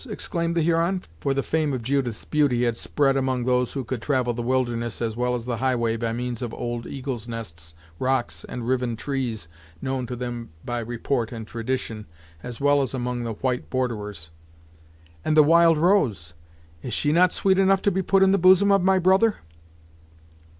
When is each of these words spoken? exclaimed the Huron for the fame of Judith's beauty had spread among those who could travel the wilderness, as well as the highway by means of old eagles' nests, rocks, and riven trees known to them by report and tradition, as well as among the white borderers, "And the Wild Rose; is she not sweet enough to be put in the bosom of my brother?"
exclaimed 0.09 0.55
the 0.55 0.63
Huron 0.63 1.03
for 1.19 1.31
the 1.35 1.43
fame 1.43 1.73
of 1.73 1.83
Judith's 1.83 2.25
beauty 2.25 2.63
had 2.63 2.75
spread 2.75 3.15
among 3.15 3.43
those 3.45 3.73
who 3.73 3.83
could 3.83 4.01
travel 4.01 4.33
the 4.33 4.41
wilderness, 4.41 4.99
as 4.99 5.15
well 5.15 5.35
as 5.35 5.45
the 5.45 5.57
highway 5.57 5.95
by 5.95 6.11
means 6.11 6.41
of 6.41 6.55
old 6.55 6.87
eagles' 6.87 7.27
nests, 7.27 7.75
rocks, 7.99 8.43
and 8.45 8.67
riven 8.67 8.95
trees 8.95 9.47
known 9.79 10.07
to 10.07 10.15
them 10.15 10.49
by 10.65 10.79
report 10.79 11.31
and 11.31 11.45
tradition, 11.45 12.07
as 12.41 12.59
well 12.59 12.81
as 12.81 12.95
among 12.95 13.25
the 13.25 13.33
white 13.33 13.69
borderers, 13.69 14.31
"And 15.23 15.37
the 15.37 15.43
Wild 15.43 15.77
Rose; 15.77 16.33
is 16.81 16.95
she 16.95 17.11
not 17.11 17.31
sweet 17.31 17.59
enough 17.59 17.83
to 17.83 17.91
be 17.91 18.01
put 18.01 18.23
in 18.23 18.31
the 18.31 18.39
bosom 18.39 18.71
of 18.71 18.81
my 18.81 18.97
brother?" 18.97 19.35